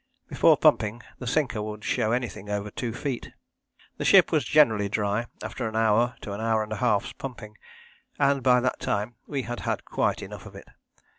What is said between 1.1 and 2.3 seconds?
the sinker would show